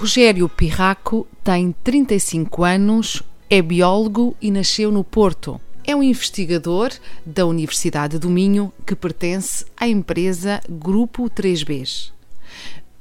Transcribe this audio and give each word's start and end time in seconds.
Rogério 0.00 0.48
Pirraco 0.48 1.28
tem 1.44 1.72
35 1.84 2.64
anos, 2.64 3.22
é 3.50 3.60
biólogo 3.60 4.34
e 4.40 4.50
nasceu 4.50 4.90
no 4.90 5.04
Porto. 5.04 5.60
É 5.84 5.94
um 5.94 6.02
investigador 6.02 6.90
da 7.26 7.44
Universidade 7.44 8.18
do 8.18 8.30
Minho 8.30 8.72
que 8.86 8.96
pertence 8.96 9.66
à 9.76 9.86
empresa 9.86 10.58
Grupo 10.70 11.28
3Bs. 11.28 12.12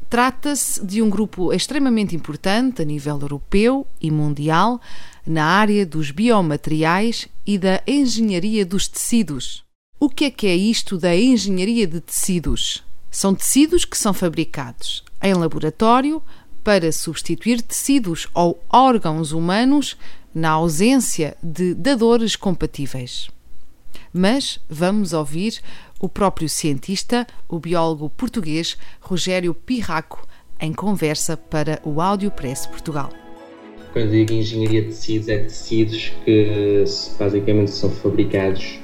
Trata-se 0.09 0.85
de 0.85 1.01
um 1.01 1.09
grupo 1.09 1.53
extremamente 1.53 2.17
importante 2.17 2.81
a 2.81 2.85
nível 2.85 3.17
europeu 3.21 3.87
e 4.01 4.11
mundial 4.11 4.81
na 5.25 5.45
área 5.45 5.85
dos 5.85 6.11
biomateriais 6.11 7.29
e 7.47 7.57
da 7.57 7.81
engenharia 7.87 8.65
dos 8.65 8.89
tecidos. 8.89 9.63
O 9.97 10.09
que 10.09 10.25
é 10.25 10.29
que 10.29 10.47
é 10.47 10.55
isto 10.55 10.97
da 10.97 11.15
engenharia 11.15 11.87
de 11.87 12.01
tecidos? 12.01 12.83
São 13.09 13.33
tecidos 13.33 13.85
que 13.85 13.97
são 13.97 14.13
fabricados 14.13 15.01
em 15.21 15.33
laboratório 15.33 16.21
para 16.63 16.91
substituir 16.91 17.61
tecidos 17.61 18.27
ou 18.33 18.61
órgãos 18.69 19.31
humanos 19.31 19.97
na 20.33 20.51
ausência 20.51 21.35
de 21.41 21.73
dadores 21.73 22.35
compatíveis. 22.35 23.29
Mas 24.13 24.59
vamos 24.69 25.13
ouvir 25.13 25.59
o 25.99 26.07
próprio 26.07 26.47
cientista, 26.47 27.27
o 27.47 27.59
biólogo 27.59 28.09
português 28.09 28.77
Rogério 29.01 29.53
Pirraco, 29.53 30.27
em 30.59 30.73
conversa 30.73 31.37
para 31.37 31.79
o 31.83 32.01
Áudio 32.01 32.31
Press 32.31 32.65
Portugal. 32.65 33.11
Quando 33.93 34.11
digo 34.11 34.33
engenharia 34.33 34.81
de 34.81 34.89
tecidos, 34.89 35.29
é 35.29 35.37
tecidos 35.39 36.11
que 36.23 36.83
basicamente 37.17 37.71
são 37.71 37.89
fabricados 37.89 38.79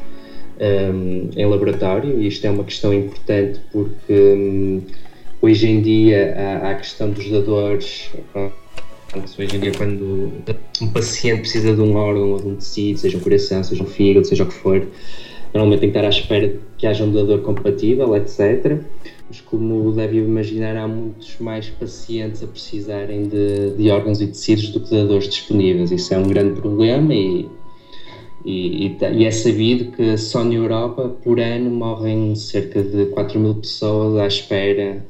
um, 0.59 1.29
em 1.35 1.45
laboratório, 1.45 2.19
e 2.19 2.27
isto 2.27 2.45
é 2.45 2.49
uma 2.49 2.63
questão 2.63 2.93
importante 2.93 3.59
porque 3.71 4.13
um, 4.13 4.81
Hoje 5.45 5.69
em 5.69 5.79
dia 5.79 6.33
há, 6.35 6.71
a 6.71 6.73
questão 6.73 7.11
dos 7.11 7.29
dadores. 7.29 8.09
Hoje 9.37 9.55
em 9.55 9.59
dia, 9.59 9.71
quando 9.77 10.31
um 10.81 10.87
paciente 10.87 11.41
precisa 11.41 11.71
de 11.71 11.81
um 11.81 11.95
órgão 11.95 12.31
ou 12.31 12.39
de 12.39 12.47
um 12.47 12.55
tecido, 12.55 12.97
seja 12.97 13.15
um 13.15 13.19
coração, 13.19 13.63
seja 13.63 13.83
um 13.83 13.85
fígado, 13.85 14.25
seja 14.25 14.41
o 14.41 14.47
que 14.47 14.55
for, 14.55 14.87
normalmente 15.53 15.81
tem 15.81 15.91
que 15.91 15.97
estar 15.99 16.07
à 16.07 16.09
espera 16.09 16.51
que 16.79 16.87
haja 16.87 17.03
um 17.03 17.13
dador 17.13 17.41
compatível, 17.41 18.15
etc. 18.15 18.79
Mas, 19.29 19.39
como 19.41 19.91
deve 19.91 20.17
imaginar, 20.17 20.75
há 20.77 20.87
muitos 20.87 21.37
mais 21.39 21.69
pacientes 21.69 22.41
a 22.41 22.47
precisarem 22.47 23.27
de, 23.27 23.69
de 23.77 23.91
órgãos 23.91 24.21
e 24.21 24.25
tecidos 24.25 24.69
do 24.69 24.79
que 24.79 24.89
dadores 24.89 25.29
disponíveis. 25.29 25.91
Isso 25.91 26.11
é 26.11 26.17
um 26.17 26.27
grande 26.27 26.59
problema 26.59 27.13
e 27.13 27.47
e, 28.43 28.87
e, 28.87 28.97
e, 29.13 29.25
é 29.25 29.31
sabido 29.31 29.91
que 29.91 30.17
só 30.17 30.43
na 30.43 30.53
Europa, 30.53 31.09
por 31.23 31.39
ano, 31.39 31.69
morrem 31.69 32.35
cerca 32.35 32.83
de 32.83 33.07
4 33.07 33.39
mil 33.39 33.55
pessoas 33.55 34.19
à 34.19 34.27
espera 34.27 35.03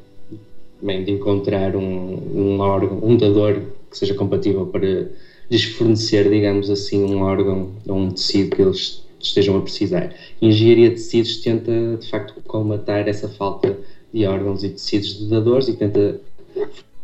bem, 0.86 1.04
de 1.04 1.12
encontrar 1.12 1.76
um, 1.76 1.82
um 1.82 2.60
órgão, 2.60 3.00
um 3.04 3.18
dador 3.18 3.62
que 3.90 3.98
seja 3.98 4.14
compatível 4.14 4.68
para 4.68 5.10
lhes 5.50 5.64
fornecer, 5.64 6.30
digamos 6.30 6.70
assim, 6.70 7.04
um 7.04 7.22
órgão 7.22 7.72
ou 7.88 7.98
um 7.98 8.12
tecido 8.12 8.56
que 8.56 8.62
eles 8.62 9.04
estejam 9.20 9.58
a 9.58 9.62
precisar. 9.62 10.14
Engenharia 10.42 10.90
de 10.90 10.96
tecidos 10.96 11.38
tenta, 11.38 11.98
de 12.00 12.10
facto, 12.10 12.42
colmatar 12.48 13.08
essa 13.08 13.28
falta 13.28 13.78
de 14.14 14.26
órgãos 14.26 14.64
e 14.64 14.70
tecidos 14.70 15.18
de 15.18 15.30
dadores 15.30 15.68
e 15.68 15.74
tenta 15.74 16.22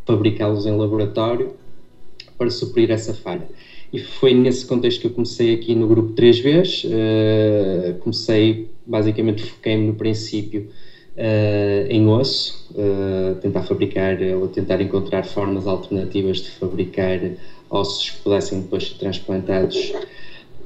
fabricá-los 0.06 0.66
em 0.66 0.78
laboratório 0.78 1.54
para 2.38 2.50
suprir 2.50 2.92
essa 2.92 3.14
falha. 3.14 3.48
E 3.92 4.00
foi 4.00 4.34
nesse 4.34 4.66
contexto 4.66 5.02
que 5.02 5.08
eu 5.08 5.12
comecei 5.12 5.54
aqui 5.54 5.76
no 5.76 5.88
grupo 5.88 6.14
três 6.14 6.40
vezes. 6.40 6.86
Uh, 6.86 7.98
comecei, 8.00 8.70
basicamente, 8.86 9.44
foquei-me 9.44 9.88
no 9.88 9.96
princípio 9.96 10.70
uh, 11.18 11.88
em 11.90 12.08
osso, 12.08 12.66
uh, 12.72 13.36
tentar 13.36 13.62
fabricar 13.64 14.18
ou 14.40 14.48
tentar 14.48 14.82
encontrar 14.82 15.24
formas 15.24 15.68
alternativas 15.68 16.38
de 16.38 16.50
fabricar 16.52 17.20
ossos 17.70 18.12
que 18.12 18.18
pudessem 18.22 18.62
depois 18.62 18.88
ser 18.88 18.96
transplantados 18.96 19.94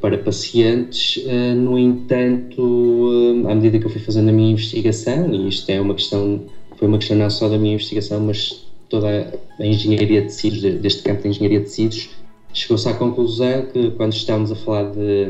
para 0.01 0.17
pacientes. 0.17 1.23
No 1.55 1.77
entanto, 1.79 3.43
à 3.47 3.55
medida 3.55 3.79
que 3.79 3.85
eu 3.85 3.89
fui 3.89 4.01
fazendo 4.01 4.29
a 4.29 4.31
minha 4.31 4.51
investigação, 4.51 5.33
e 5.33 5.47
isto 5.47 5.69
é 5.69 5.79
uma 5.79 5.93
questão, 5.93 6.41
foi 6.75 6.87
uma 6.87 6.97
questão 6.97 7.15
não 7.17 7.29
só 7.29 7.47
da 7.47 7.57
minha 7.57 7.73
investigação, 7.73 8.19
mas 8.19 8.65
toda 8.89 9.33
a 9.59 9.65
engenharia 9.65 10.21
de 10.21 10.27
tecidos, 10.27 10.61
deste 10.79 11.01
campo 11.01 11.23
de 11.23 11.29
engenharia 11.29 11.59
de 11.59 11.65
tecidos, 11.65 12.09
chegou-se 12.53 12.87
à 12.87 12.93
conclusão 12.93 13.63
que 13.63 13.91
quando 13.91 14.13
estamos 14.13 14.51
a 14.51 14.55
falar 14.55 14.91
de, 14.91 15.27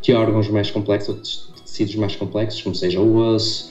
de 0.00 0.12
órgãos 0.12 0.48
mais 0.48 0.70
complexos 0.70 1.08
ou 1.08 1.14
de 1.20 1.62
tecidos 1.62 1.94
mais 1.96 2.16
complexos, 2.16 2.62
como 2.62 2.74
seja 2.74 3.00
o 3.00 3.16
osso, 3.16 3.70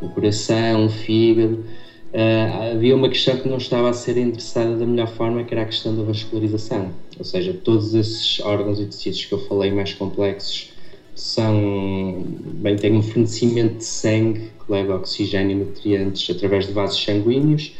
o 0.00 0.08
coração, 0.08 0.86
o 0.86 0.88
fígado. 0.88 1.64
Uh, 2.12 2.72
havia 2.72 2.94
uma 2.94 3.08
questão 3.08 3.36
que 3.36 3.48
não 3.48 3.58
estava 3.58 3.90
a 3.90 3.92
ser 3.92 4.16
endereçada 4.16 4.76
da 4.76 4.86
melhor 4.86 5.08
forma, 5.08 5.44
que 5.44 5.52
era 5.52 5.62
a 5.62 5.66
questão 5.66 5.94
da 5.94 6.02
vascularização. 6.02 6.90
Ou 7.18 7.24
seja, 7.24 7.52
todos 7.52 7.94
esses 7.94 8.40
órgãos 8.40 8.80
e 8.80 8.86
tecidos 8.86 9.24
que 9.24 9.32
eu 9.32 9.38
falei 9.46 9.70
mais 9.70 9.92
complexos 9.92 10.72
são, 11.14 12.24
bem, 12.26 12.76
têm 12.76 12.92
um 12.92 13.02
fornecimento 13.02 13.78
de 13.78 13.84
sangue 13.84 14.50
que 14.64 14.72
leva 14.72 14.96
oxigênio 14.96 15.52
e 15.52 15.64
nutrientes 15.64 16.34
através 16.34 16.66
de 16.66 16.72
vasos 16.72 17.02
sanguíneos 17.02 17.72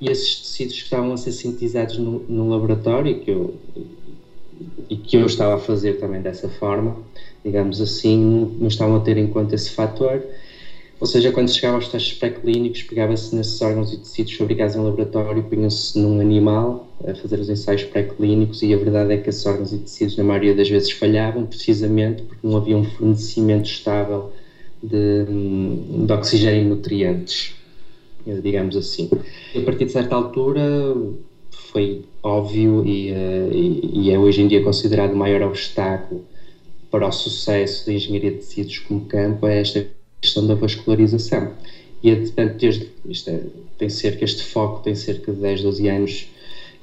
e 0.00 0.10
esses 0.10 0.36
tecidos 0.40 0.74
que 0.74 0.84
estavam 0.84 1.12
a 1.12 1.16
ser 1.16 1.32
sintetizados 1.32 1.98
no, 1.98 2.20
no 2.28 2.48
laboratório 2.48 3.20
que 3.20 3.30
eu, 3.30 3.54
e 4.88 4.96
que 4.96 5.16
eu 5.16 5.26
estava 5.26 5.54
a 5.54 5.58
fazer 5.58 5.94
também 5.94 6.20
dessa 6.20 6.48
forma, 6.48 6.96
digamos 7.44 7.80
assim, 7.80 8.54
não 8.58 8.68
estavam 8.68 8.96
a 8.96 9.00
ter 9.00 9.16
em 9.16 9.26
conta 9.26 9.54
esse 9.54 9.70
fator 9.70 10.22
ou 10.98 11.06
seja, 11.06 11.30
quando 11.30 11.52
chegava 11.52 11.76
aos 11.76 11.88
testes 11.88 12.16
pré-clínicos, 12.16 12.82
pegava-se 12.82 13.34
nesses 13.34 13.60
órgãos 13.60 13.92
e 13.92 13.98
tecidos 13.98 14.32
fabricados 14.32 14.74
em 14.76 14.80
laboratório, 14.80 15.42
punha-se 15.42 15.98
num 15.98 16.20
animal 16.20 16.88
a 17.06 17.14
fazer 17.14 17.38
os 17.38 17.50
ensaios 17.50 17.84
pré-clínicos 17.84 18.62
e 18.62 18.72
a 18.72 18.76
verdade 18.78 19.12
é 19.12 19.16
que 19.18 19.28
esses 19.28 19.44
órgãos 19.44 19.72
e 19.72 19.78
tecidos, 19.78 20.16
na 20.16 20.24
maioria 20.24 20.54
das 20.54 20.68
vezes, 20.68 20.90
falhavam, 20.92 21.44
precisamente 21.44 22.22
porque 22.22 22.46
não 22.46 22.56
havia 22.56 22.76
um 22.76 22.84
fornecimento 22.84 23.66
estável 23.66 24.32
de, 24.82 25.24
de 26.06 26.12
oxigênio 26.12 26.62
e 26.62 26.64
nutrientes, 26.64 27.54
digamos 28.42 28.74
assim. 28.74 29.10
E 29.54 29.58
a 29.58 29.62
partir 29.62 29.84
de 29.84 29.92
certa 29.92 30.14
altura 30.14 30.96
foi 31.50 32.04
óbvio 32.22 32.84
e, 32.86 33.10
eh, 33.10 33.50
e, 33.52 34.00
e 34.04 34.10
é 34.10 34.18
hoje 34.18 34.40
em 34.40 34.48
dia 34.48 34.62
considerado 34.62 35.12
o 35.12 35.16
maior 35.16 35.42
obstáculo 35.42 36.24
para 36.90 37.06
o 37.06 37.12
sucesso 37.12 37.84
da 37.84 37.92
engenharia 37.92 38.30
de 38.30 38.38
tecidos 38.38 38.78
como 38.78 39.02
campo 39.02 39.46
é 39.46 39.60
esta 39.60 39.86
questão 40.26 40.46
da 40.46 40.54
vascularização. 40.54 41.52
E, 42.02 42.14
portanto, 42.14 42.56
desde, 42.58 42.88
isto 43.08 43.30
é, 43.30 43.40
tem 43.78 43.88
cerca, 43.88 44.24
este 44.24 44.42
foco 44.42 44.82
tem 44.82 44.94
cerca 44.94 45.32
de 45.32 45.40
10, 45.40 45.62
12 45.62 45.88
anos. 45.88 46.28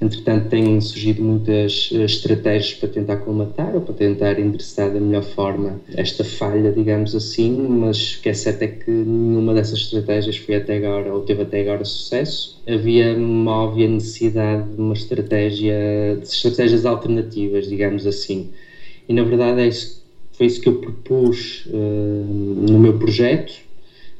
Entretanto, 0.00 0.48
têm 0.48 0.80
surgido 0.80 1.22
muitas 1.22 1.88
eh, 1.92 2.04
estratégias 2.04 2.74
para 2.74 2.88
tentar 2.88 3.16
colmatar 3.18 3.76
ou 3.76 3.80
para 3.80 3.94
tentar 3.94 4.38
endereçar 4.40 4.92
da 4.92 4.98
melhor 4.98 5.22
forma 5.22 5.80
esta 5.94 6.24
falha, 6.24 6.72
digamos 6.72 7.14
assim, 7.14 7.52
mas 7.52 8.14
o 8.14 8.20
que 8.20 8.28
é 8.28 8.34
certo 8.34 8.62
é 8.62 8.66
que 8.66 8.90
nenhuma 8.90 9.54
dessas 9.54 9.78
estratégias 9.78 10.36
foi 10.36 10.56
até 10.56 10.76
agora, 10.76 11.14
ou 11.14 11.20
teve 11.22 11.42
até 11.42 11.60
agora 11.60 11.84
sucesso. 11.84 12.60
Havia 12.66 13.14
uma 13.14 13.52
óbvia 13.52 13.86
necessidade 13.86 14.68
de 14.74 14.80
uma 14.80 14.94
estratégia, 14.94 16.18
de 16.20 16.26
estratégias 16.26 16.84
alternativas, 16.84 17.68
digamos 17.68 18.04
assim. 18.04 18.50
E 19.08 19.14
na 19.14 19.22
verdade 19.22 19.60
é 19.60 19.68
isso 19.68 20.03
foi 20.36 20.46
isso 20.46 20.60
que 20.60 20.68
eu 20.68 20.74
propus 20.74 21.64
uh, 21.66 21.70
no 21.72 22.78
meu 22.78 22.98
projeto. 22.98 23.62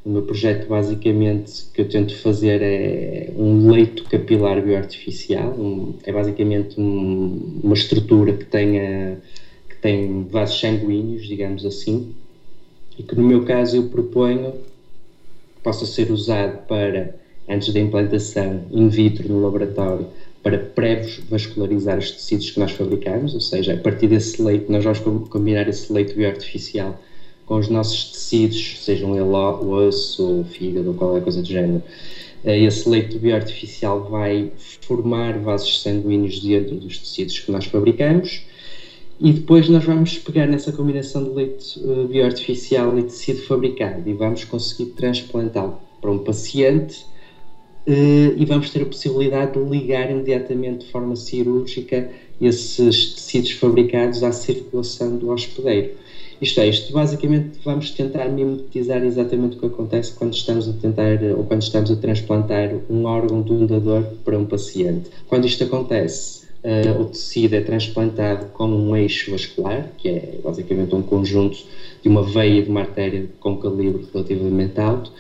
O 0.04 0.10
meu 0.10 0.22
projeto, 0.22 0.68
basicamente, 0.68 1.64
que 1.72 1.80
eu 1.80 1.88
tento 1.88 2.14
fazer 2.16 2.60
é 2.62 3.32
um 3.36 3.70
leito 3.70 4.04
capilar 4.04 4.62
bioartificial. 4.62 5.52
Um, 5.52 5.94
é 6.04 6.12
basicamente 6.12 6.78
um, 6.78 7.60
uma 7.62 7.74
estrutura 7.74 8.32
que 8.34 8.44
tenha 8.44 9.18
que 9.68 9.76
tem 9.76 10.24
vasos 10.24 10.60
sanguíneos, 10.60 11.26
digamos 11.26 11.64
assim, 11.64 12.14
e 12.98 13.02
que 13.02 13.16
no 13.16 13.24
meu 13.24 13.44
caso 13.44 13.76
eu 13.76 13.84
proponho 13.84 14.52
que 14.52 15.62
possa 15.62 15.86
ser 15.86 16.10
usado 16.10 16.66
para, 16.66 17.14
antes 17.48 17.72
da 17.72 17.80
implantação 17.80 18.66
in 18.70 18.88
vitro 18.88 19.26
no 19.28 19.42
laboratório, 19.42 20.06
para 20.44 20.58
pré-vascularizar 20.58 21.98
os 21.98 22.10
tecidos 22.10 22.50
que 22.50 22.60
nós 22.60 22.70
fabricamos, 22.70 23.32
ou 23.34 23.40
seja, 23.40 23.72
a 23.72 23.76
partir 23.78 24.08
desse 24.08 24.40
leite, 24.42 24.70
nós 24.70 24.84
vamos 24.84 25.28
combinar 25.30 25.66
esse 25.66 25.90
leite 25.90 26.14
bioartificial 26.14 27.00
com 27.46 27.56
os 27.56 27.68
nossos 27.70 28.12
tecidos, 28.12 28.84
sejam 28.84 29.14
ele 29.14 29.24
o 29.24 29.70
osso, 29.70 30.40
o 30.40 30.44
fígado, 30.44 30.88
ou 30.88 30.94
qualquer 30.94 31.22
coisa 31.22 31.40
do 31.40 31.48
género, 31.48 31.82
esse 32.44 32.86
leito 32.86 33.18
bioartificial 33.18 34.04
vai 34.04 34.52
formar 34.82 35.38
vasos 35.38 35.82
sanguíneos 35.82 36.40
dentro 36.40 36.76
dos 36.76 36.98
tecidos 36.98 37.38
que 37.38 37.50
nós 37.50 37.64
fabricamos 37.64 38.42
e 39.18 39.32
depois 39.32 39.68
nós 39.70 39.84
vamos 39.84 40.18
pegar 40.18 40.46
nessa 40.46 40.70
combinação 40.72 41.24
de 41.24 41.30
leite 41.30 41.80
bioartificial 42.08 42.98
e 42.98 43.04
tecido 43.04 43.40
fabricado 43.42 44.06
e 44.06 44.12
vamos 44.12 44.44
conseguir 44.44 44.90
transplantá-lo 44.90 45.78
para 46.02 46.10
um 46.10 46.18
paciente 46.18 47.06
e 47.86 48.44
vamos 48.46 48.70
ter 48.70 48.82
a 48.82 48.86
possibilidade 48.86 49.52
de 49.52 49.70
ligar 49.70 50.10
imediatamente 50.10 50.86
de 50.86 50.90
forma 50.90 51.14
cirúrgica 51.16 52.08
esses 52.40 53.14
tecidos 53.14 53.52
fabricados 53.52 54.22
à 54.22 54.32
circulação 54.32 55.16
do 55.16 55.30
hospedeiro. 55.30 55.90
Isto 56.40 56.60
é, 56.60 56.68
isto 56.68 56.92
basicamente 56.92 57.60
vamos 57.64 57.90
tentar 57.90 58.28
mimetizar 58.28 59.04
exatamente 59.04 59.56
o 59.56 59.60
que 59.60 59.66
acontece 59.66 60.12
quando 60.12 60.34
estamos 60.34 60.68
a 60.68 60.72
tentar 60.72 61.22
ou 61.36 61.44
quando 61.44 61.62
estamos 61.62 61.90
a 61.90 61.96
transplantar 61.96 62.70
um 62.90 63.04
órgão 63.04 63.40
de 63.40 63.52
um 63.52 63.66
dador 63.66 64.02
para 64.24 64.36
um 64.38 64.44
paciente. 64.44 65.10
Quando 65.28 65.46
isto 65.46 65.62
acontece, 65.64 66.44
uh, 66.64 67.00
o 67.00 67.04
tecido 67.04 67.54
é 67.54 67.60
transplantado 67.60 68.46
com 68.46 68.66
um 68.66 68.96
eixo 68.96 69.30
vascular, 69.30 69.88
que 69.96 70.08
é 70.08 70.38
basicamente 70.42 70.94
um 70.94 71.02
conjunto 71.02 71.56
de 72.02 72.08
uma 72.08 72.22
veia 72.22 72.62
de 72.62 72.68
uma 72.68 72.80
artéria 72.80 73.26
com 73.38 73.56
calibre 73.56 74.04
relativamente 74.12 74.78
alto, 74.80 75.12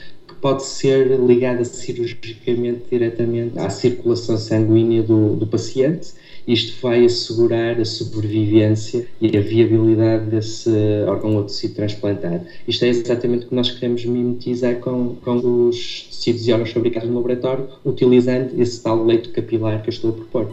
pode 0.44 0.62
ser 0.62 1.18
ligada 1.18 1.64
cirurgicamente 1.64 2.82
diretamente 2.90 3.58
à 3.58 3.70
circulação 3.70 4.36
sanguínea 4.36 5.02
do, 5.02 5.36
do 5.36 5.46
paciente 5.46 6.12
isto 6.46 6.78
vai 6.82 7.06
assegurar 7.06 7.80
a 7.80 7.84
sobrevivência 7.86 9.08
e 9.18 9.34
a 9.34 9.40
viabilidade 9.40 10.26
desse 10.26 10.68
órgão 11.08 11.36
ou 11.36 11.44
tecido 11.44 11.76
transplantado. 11.76 12.44
Isto 12.68 12.84
é 12.84 12.88
exatamente 12.88 13.46
o 13.46 13.48
que 13.48 13.54
nós 13.54 13.70
queremos 13.70 14.04
mimetizar 14.04 14.76
com, 14.80 15.14
com 15.14 15.68
os 15.68 16.02
tecidos 16.10 16.46
e 16.46 16.52
órgãos 16.52 16.72
fabricados 16.72 17.08
no 17.08 17.16
laboratório, 17.16 17.66
utilizando 17.82 18.60
esse 18.60 18.82
tal 18.82 19.02
leito 19.02 19.30
capilar 19.30 19.80
que 19.80 19.88
eu 19.88 19.92
estou 19.92 20.10
a 20.10 20.12
propor. 20.12 20.52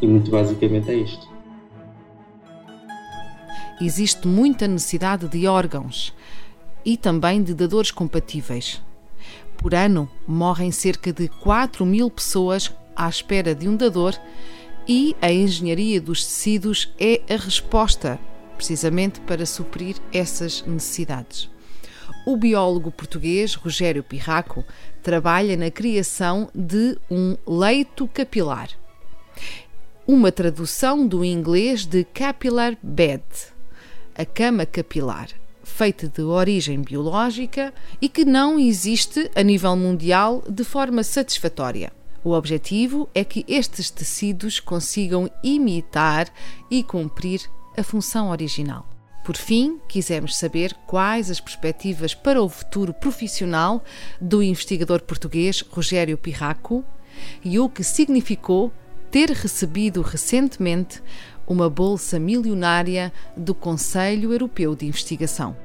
E 0.00 0.06
muito 0.06 0.30
basicamente 0.30 0.90
é 0.90 0.94
isto. 0.94 1.28
Existe 3.78 4.26
muita 4.26 4.66
necessidade 4.66 5.28
de 5.28 5.46
órgãos 5.46 6.14
e 6.82 6.96
também 6.96 7.42
de 7.42 7.52
dadores 7.52 7.90
compatíveis. 7.90 8.85
Por 9.56 9.74
ano, 9.74 10.08
morrem 10.26 10.70
cerca 10.70 11.12
de 11.12 11.28
4 11.28 11.84
mil 11.84 12.10
pessoas 12.10 12.72
à 12.94 13.08
espera 13.08 13.54
de 13.54 13.68
um 13.68 13.76
dador 13.76 14.14
e 14.86 15.16
a 15.20 15.32
engenharia 15.32 16.00
dos 16.00 16.24
tecidos 16.24 16.92
é 16.98 17.20
a 17.28 17.36
resposta, 17.36 18.18
precisamente 18.56 19.20
para 19.20 19.44
suprir 19.44 19.96
essas 20.12 20.62
necessidades. 20.66 21.50
O 22.24 22.36
biólogo 22.36 22.90
português 22.90 23.54
Rogério 23.54 24.02
Pirraco 24.02 24.64
trabalha 25.02 25.56
na 25.56 25.70
criação 25.70 26.48
de 26.54 26.98
um 27.10 27.36
leito 27.46 28.08
capilar, 28.08 28.68
uma 30.06 30.30
tradução 30.30 31.06
do 31.06 31.24
inglês 31.24 31.84
de 31.84 32.04
capillar 32.04 32.76
bed, 32.82 33.24
a 34.14 34.24
cama 34.24 34.64
capilar, 34.64 35.28
feita 35.66 36.08
de 36.08 36.22
origem 36.22 36.80
biológica 36.80 37.74
e 38.00 38.08
que 38.08 38.24
não 38.24 38.58
existe 38.58 39.30
a 39.34 39.42
nível 39.42 39.76
mundial 39.76 40.42
de 40.48 40.64
forma 40.64 41.02
satisfatória. 41.02 41.92
O 42.24 42.30
objetivo 42.30 43.08
é 43.14 43.24
que 43.24 43.44
estes 43.46 43.90
tecidos 43.90 44.58
consigam 44.58 45.28
imitar 45.42 46.32
e 46.70 46.82
cumprir 46.82 47.42
a 47.76 47.82
função 47.82 48.30
original. 48.30 48.88
Por 49.24 49.36
fim, 49.36 49.78
quisemos 49.88 50.36
saber 50.36 50.72
quais 50.86 51.30
as 51.30 51.40
perspectivas 51.40 52.14
para 52.14 52.40
o 52.40 52.48
futuro 52.48 52.94
profissional 52.94 53.84
do 54.20 54.42
investigador 54.42 55.02
português 55.02 55.62
Rogério 55.68 56.16
Pirraco 56.16 56.84
e 57.44 57.58
o 57.58 57.68
que 57.68 57.82
significou 57.82 58.72
ter 59.10 59.30
recebido 59.30 60.00
recentemente 60.00 61.02
uma 61.46 61.70
bolsa 61.70 62.18
milionária 62.18 63.12
do 63.36 63.54
Conselho 63.54 64.32
Europeu 64.32 64.74
de 64.74 64.86
Investigação 64.86 65.56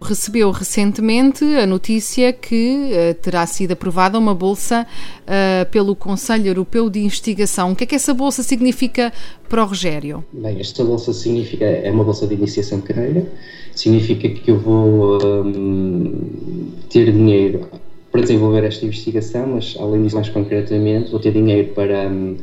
recebeu 0.00 0.50
recentemente 0.50 1.44
a 1.44 1.66
notícia 1.66 2.32
que 2.32 2.90
uh, 2.92 3.14
terá 3.14 3.44
sido 3.46 3.72
aprovada 3.72 4.18
uma 4.18 4.34
bolsa 4.34 4.86
uh, 5.22 5.70
pelo 5.70 5.94
Conselho 5.96 6.46
Europeu 6.46 6.88
de 6.88 7.00
Investigação. 7.00 7.72
O 7.72 7.76
que 7.76 7.84
é 7.84 7.86
que 7.86 7.94
essa 7.94 8.14
bolsa 8.14 8.42
significa 8.42 9.12
para 9.48 9.62
o 9.62 9.66
Rogério? 9.66 10.24
Bem, 10.32 10.60
esta 10.60 10.84
bolsa 10.84 11.12
significa, 11.12 11.64
é 11.64 11.90
uma 11.90 12.04
bolsa 12.04 12.26
de 12.26 12.34
iniciação 12.34 12.78
de 12.78 12.86
carreira, 12.86 13.26
significa 13.74 14.28
que 14.28 14.50
eu 14.50 14.58
vou 14.58 15.18
um, 15.22 16.70
ter 16.88 17.12
dinheiro 17.12 17.68
para 18.12 18.22
desenvolver 18.22 18.64
esta 18.64 18.86
investigação, 18.86 19.46
mas 19.48 19.76
além 19.78 20.02
disso, 20.02 20.14
mais 20.14 20.28
concretamente, 20.28 21.10
vou 21.10 21.20
ter 21.20 21.32
dinheiro 21.32 21.74
para 21.74 22.08
um, 22.08 22.36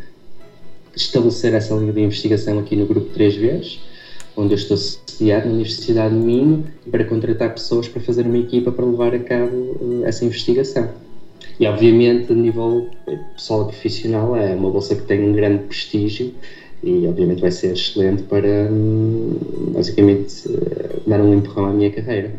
estabelecer 0.95 1.53
essa 1.53 1.73
linha 1.75 1.93
de 1.93 2.01
investigação 2.01 2.59
aqui 2.59 2.75
no 2.75 2.85
grupo 2.85 3.09
3 3.13 3.35
vezes 3.35 3.79
onde 4.37 4.53
eu 4.53 4.57
estou 4.57 4.77
sediado 4.77 5.47
na 5.47 5.53
Universidade 5.53 6.13
de 6.13 6.19
Minho 6.19 6.65
para 6.91 7.03
contratar 7.05 7.53
pessoas 7.53 7.87
para 7.87 8.01
fazer 8.01 8.25
uma 8.25 8.37
equipa 8.37 8.71
para 8.71 8.85
levar 8.85 9.13
a 9.13 9.19
cabo 9.19 9.55
uh, 9.55 10.01
essa 10.05 10.25
investigação. 10.25 10.89
E 11.59 11.65
obviamente, 11.65 12.31
a 12.33 12.35
nível 12.35 12.89
pessoal 13.33 13.63
e 13.63 13.65
profissional, 13.71 14.35
é 14.35 14.53
uma 14.53 14.69
bolsa 14.69 14.95
que 14.95 15.03
tem 15.03 15.23
um 15.23 15.31
grande 15.31 15.63
prestígio 15.63 16.33
e 16.83 17.07
obviamente 17.07 17.39
vai 17.39 17.51
ser 17.51 17.73
excelente 17.73 18.23
para 18.23 18.69
um, 18.69 19.37
basicamente 19.73 20.49
uh, 20.49 21.09
dar 21.09 21.21
um 21.21 21.33
empurrão 21.33 21.67
à 21.67 21.73
minha 21.73 21.91
carreira. 21.91 22.33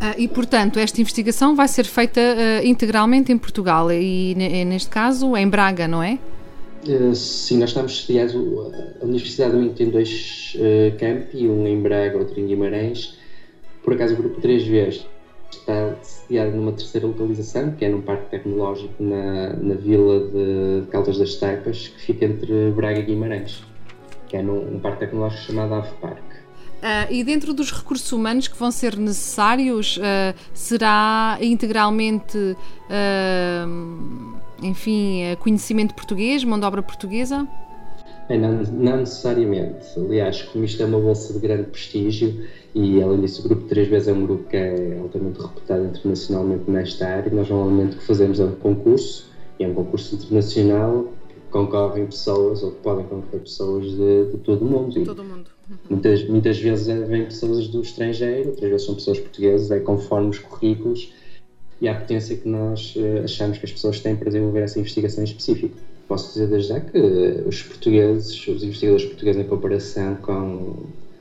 Uh, 0.00 0.14
e, 0.16 0.28
portanto, 0.28 0.78
esta 0.78 1.00
investigação 1.00 1.54
vai 1.54 1.68
ser 1.68 1.84
feita 1.84 2.20
uh, 2.20 2.66
integralmente 2.66 3.30
em 3.30 3.38
Portugal 3.38 3.90
e, 3.92 4.34
neste 4.66 4.90
caso, 4.90 5.36
em 5.36 5.48
Braga, 5.48 5.86
não 5.86 6.02
é? 6.02 6.18
Uh, 6.88 7.14
sim, 7.14 7.58
nós 7.58 7.70
estamos 7.70 8.04
sediados. 8.04 8.34
A 8.34 9.04
Universidade 9.04 9.52
do 9.52 9.58
Minho 9.58 9.74
tem 9.74 9.90
dois 9.90 10.56
uh, 10.56 10.98
campi, 10.98 11.46
um 11.46 11.66
em 11.66 11.80
Braga, 11.80 12.18
outro 12.18 12.40
em 12.40 12.46
Guimarães. 12.46 13.16
Por 13.84 13.92
acaso, 13.92 14.14
o 14.14 14.16
grupo 14.16 14.40
3 14.40 14.66
vezes 14.66 15.06
está 15.50 15.94
sediado 16.02 16.56
numa 16.56 16.72
terceira 16.72 17.06
localização, 17.06 17.72
que 17.72 17.84
é 17.84 17.88
num 17.88 18.02
parque 18.02 18.30
tecnológico 18.30 19.02
na, 19.02 19.54
na 19.54 19.74
vila 19.74 20.28
de 20.28 20.86
Caldas 20.90 21.18
das 21.18 21.36
Taipas, 21.36 21.88
que 21.88 22.00
fica 22.00 22.24
entre 22.24 22.70
Braga 22.72 23.00
e 23.00 23.02
Guimarães, 23.02 23.62
que 24.28 24.36
é 24.36 24.42
num 24.42 24.76
um 24.76 24.80
parque 24.80 25.00
tecnológico 25.00 25.42
chamado 25.42 25.74
Ave 25.74 25.92
Parque. 26.00 26.38
Uh, 26.78 27.10
e 27.10 27.24
dentro 27.24 27.52
dos 27.52 27.72
recursos 27.72 28.12
humanos 28.12 28.46
que 28.46 28.56
vão 28.56 28.70
ser 28.70 28.96
necessários, 28.96 29.96
uh, 29.96 30.38
será 30.54 31.36
integralmente, 31.40 32.38
uh, 32.38 34.37
enfim, 34.62 35.22
conhecimento 35.40 35.94
português, 35.94 36.44
mão 36.44 36.58
de 36.58 36.66
obra 36.66 36.82
portuguesa? 36.82 37.46
É, 38.28 38.36
não, 38.36 38.62
não, 38.62 38.98
necessariamente. 38.98 39.86
Aliás, 39.96 40.42
como 40.42 40.64
isto 40.64 40.82
é 40.82 40.86
uma 40.86 41.00
bolsa 41.00 41.32
de 41.32 41.38
grande 41.38 41.70
prestígio 41.70 42.46
e, 42.74 43.02
além 43.02 43.22
disso, 43.22 43.40
o 43.40 43.48
Grupo 43.48 43.66
3 43.68 43.88
vezes 43.88 44.08
é 44.08 44.12
um 44.12 44.26
grupo 44.26 44.48
que 44.48 44.56
é 44.56 44.98
altamente 45.00 45.40
reputado 45.40 45.84
internacionalmente 45.86 46.70
nesta 46.70 47.06
área, 47.06 47.32
nós 47.32 47.48
normalmente 47.48 47.96
o 47.96 47.98
que 47.98 48.04
fazemos 48.04 48.38
é 48.38 48.44
um 48.44 48.54
concurso, 48.56 49.30
e 49.58 49.64
é 49.64 49.68
um 49.68 49.74
concurso 49.74 50.14
internacional 50.14 51.06
que 51.26 51.50
concorrem 51.50 52.04
pessoas, 52.06 52.62
ou 52.62 52.72
que 52.72 52.82
podem 52.82 53.06
concorrer 53.06 53.40
pessoas 53.40 53.86
de, 53.90 54.30
de 54.32 54.36
todo 54.38 54.62
o 54.62 54.66
mundo. 54.66 55.04
Todo 55.04 55.22
o 55.22 55.24
mundo 55.24 55.58
Muitas, 55.88 56.26
muitas 56.26 56.58
vezes 56.58 56.88
é, 56.88 56.98
vêm 57.00 57.24
pessoas 57.24 57.68
do 57.68 57.82
estrangeiro, 57.82 58.50
outras 58.50 58.70
vezes 58.70 58.86
são 58.86 58.94
pessoas 58.94 59.20
portuguesas, 59.20 59.70
é 59.70 59.80
conforme 59.80 60.30
os 60.30 60.38
currículos 60.38 61.12
e 61.80 61.88
a 61.88 61.94
potência 61.94 62.36
que 62.36 62.48
nós 62.48 62.94
uh, 62.96 63.24
achamos 63.24 63.58
que 63.58 63.66
as 63.66 63.72
pessoas 63.72 64.00
têm 64.00 64.16
para 64.16 64.28
desenvolver 64.28 64.60
essa 64.60 64.78
investigação 64.78 65.22
em 65.22 65.26
específico. 65.26 65.76
Posso 66.06 66.32
dizer 66.32 66.48
desde 66.48 66.68
já 66.68 66.80
que 66.80 66.98
os 67.46 67.62
portugueses, 67.62 68.48
os 68.48 68.62
investigadores 68.62 69.04
portugueses 69.04 69.40
em 69.42 69.44
comparação 69.44 70.16
com, 70.16 70.74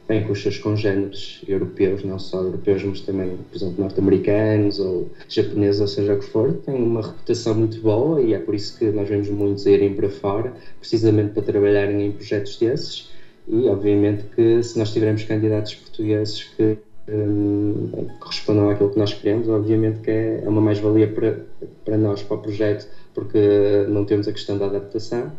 bem, 0.07 0.23
com 0.23 0.31
os 0.31 0.41
seus 0.41 0.57
congêneres 0.57 1.41
europeus, 1.47 2.03
não 2.03 2.17
só 2.17 2.41
europeus, 2.41 2.83
mas 2.83 3.01
também, 3.01 3.37
por 3.49 3.57
exemplo, 3.57 3.75
norte-americanos 3.79 4.79
ou 4.79 5.09
japoneses, 5.27 5.81
ou 5.81 5.87
seja 5.87 6.13
o 6.13 6.19
que 6.19 6.25
for, 6.25 6.53
têm 6.53 6.81
uma 6.81 7.01
reputação 7.01 7.53
muito 7.53 7.81
boa 7.81 8.21
e 8.21 8.33
é 8.33 8.39
por 8.39 8.55
isso 8.55 8.79
que 8.79 8.85
nós 8.85 9.09
vemos 9.09 9.27
muitos 9.29 9.65
irem 9.65 9.93
para 9.93 10.09
fora, 10.09 10.53
precisamente 10.79 11.33
para 11.33 11.43
trabalharem 11.43 12.07
em 12.07 12.11
projetos 12.13 12.57
desses 12.57 13.09
e, 13.47 13.67
obviamente, 13.67 14.23
que 14.35 14.63
se 14.63 14.77
nós 14.79 14.91
tivermos 14.91 15.23
candidatos 15.23 15.75
portugueses 15.75 16.43
que 16.43 16.77
um, 17.07 18.07
correspondam 18.19 18.69
àquilo 18.69 18.89
que 18.89 18.99
nós 18.99 19.13
queremos, 19.13 19.47
obviamente 19.47 19.99
que 19.99 20.11
é, 20.11 20.41
é 20.43 20.49
uma 20.49 20.61
mais-valia 20.61 21.07
para, 21.07 21.45
para 21.85 21.97
nós, 21.97 22.21
para 22.23 22.37
o 22.37 22.39
projeto, 22.41 22.87
porque 23.13 23.85
não 23.89 24.05
temos 24.05 24.27
a 24.27 24.31
questão 24.31 24.57
da 24.57 24.65
adaptação 24.65 25.31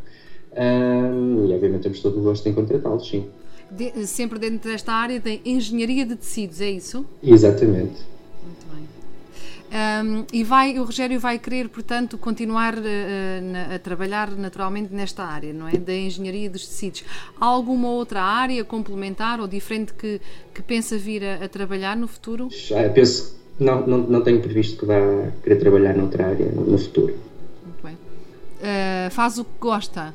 e, 0.56 1.52
obviamente, 1.52 1.82
temos 1.82 2.00
todo 2.00 2.18
o 2.18 2.22
gosto 2.22 2.48
em 2.48 2.52
contratá-los, 2.52 3.08
sim. 3.08 3.28
De, 3.70 4.06
sempre 4.06 4.38
dentro 4.38 4.70
desta 4.70 4.92
área 4.92 5.20
da 5.20 5.30
engenharia 5.44 6.06
de 6.06 6.16
tecidos, 6.16 6.60
é 6.60 6.70
isso? 6.70 7.04
Exatamente. 7.22 7.96
Um, 9.70 10.24
e 10.32 10.42
vai, 10.42 10.78
o 10.78 10.84
Rogério 10.84 11.20
vai 11.20 11.38
querer, 11.38 11.68
portanto, 11.68 12.16
continuar 12.16 12.74
uh, 12.74 12.80
na, 13.42 13.74
a 13.74 13.78
trabalhar 13.78 14.30
naturalmente 14.30 14.94
nesta 14.94 15.24
área, 15.24 15.52
não 15.52 15.68
é? 15.68 15.72
Da 15.72 15.94
engenharia 15.94 16.48
dos 16.48 16.66
tecidos. 16.66 17.04
Há 17.38 17.44
alguma 17.44 17.88
outra 17.88 18.22
área 18.22 18.64
complementar 18.64 19.40
ou 19.40 19.46
diferente 19.46 19.92
que, 19.92 20.20
que 20.54 20.62
pensa 20.62 20.96
vir 20.96 21.22
a, 21.22 21.44
a 21.44 21.48
trabalhar 21.48 21.96
no 21.96 22.08
futuro? 22.08 22.48
Já, 22.50 22.88
penso, 22.88 23.36
Não, 23.58 23.86
não, 23.86 23.98
não 23.98 24.22
tenho 24.22 24.40
previsto 24.40 24.78
que 24.78 24.86
vá 24.86 25.32
querer 25.42 25.56
trabalhar 25.56 25.94
noutra 25.96 26.28
área 26.28 26.46
no 26.46 26.78
futuro. 26.78 27.14
Muito 27.64 27.82
bem. 27.82 27.94
Uh, 27.94 29.10
faz 29.10 29.36
o 29.38 29.44
que 29.44 29.58
gosta? 29.60 30.14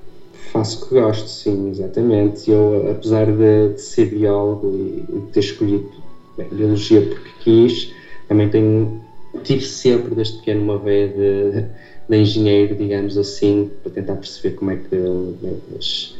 Faço 0.51 0.85
o 0.85 0.87
que 0.87 0.95
gosto, 0.95 1.27
sim, 1.27 1.69
exatamente. 1.69 2.49
Eu, 2.49 2.91
apesar 2.91 3.25
de, 3.25 3.73
de 3.73 3.81
ser 3.81 4.05
biólogo 4.05 4.75
e 4.75 5.19
de 5.19 5.31
ter 5.31 5.39
escolhido 5.41 5.91
bem, 6.37 6.47
biologia 6.49 7.01
porque 7.01 7.29
quis, 7.43 7.93
também 8.27 8.49
tenho, 8.49 9.02
tive 9.43 9.65
sempre 9.65 10.15
desde 10.15 10.37
pequeno 10.39 10.63
uma 10.63 10.77
veia 10.77 11.07
de, 11.07 11.65
de 12.09 12.17
engenheiro, 12.17 12.75
digamos 12.75 13.17
assim, 13.17 13.71
para 13.81 13.91
tentar 13.91 14.15
perceber 14.15 14.55
como 14.55 14.71
é 14.71 14.75
que 14.75 14.95
bem, 14.95 15.57
as, 15.77 16.15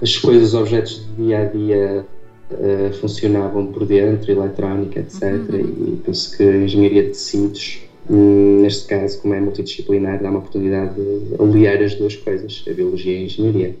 as 0.00 0.16
coisas, 0.16 0.48
os 0.48 0.54
objetos 0.54 1.04
de 1.04 1.24
dia 1.24 1.40
a 1.40 1.44
dia 1.44 2.06
uh, 2.50 2.92
funcionavam 2.94 3.66
por 3.66 3.84
dentro, 3.84 4.30
eletrónica, 4.30 5.00
etc. 5.00 5.22
Uhum. 5.22 5.94
E 5.94 6.02
penso 6.04 6.36
que 6.36 6.42
a 6.42 6.56
engenharia 6.56 7.02
de 7.02 7.08
tecidos, 7.10 7.80
hum, 8.08 8.60
neste 8.62 8.86
caso, 8.86 9.20
como 9.20 9.34
é 9.34 9.40
multidisciplinar, 9.40 10.22
dá 10.22 10.30
uma 10.30 10.38
oportunidade 10.38 10.94
de 10.94 11.34
aliar 11.40 11.82
as 11.82 11.94
duas 11.94 12.16
coisas, 12.16 12.64
a 12.68 12.72
biologia 12.72 13.12
e 13.12 13.16
a 13.16 13.24
engenharia. 13.24 13.76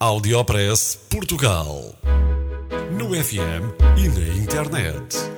Audiopress 0.00 0.98
Portugal. 1.10 1.94
No 2.96 3.14
FM 3.14 3.74
e 3.96 4.08
na 4.08 4.42
internet. 4.42 5.37